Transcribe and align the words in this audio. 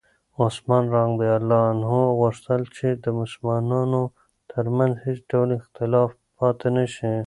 عثمان 0.43 0.83
رض 0.95 1.21
غوښتل 2.21 2.61
چې 2.75 2.87
د 3.03 3.05
مسلمانانو 3.19 4.01
ترمنځ 4.51 4.93
هېڅ 5.05 5.19
ډول 5.31 5.49
اختلاف 5.59 6.09
پاتې 6.37 6.67
نه 6.75 6.85
شي. 6.93 7.13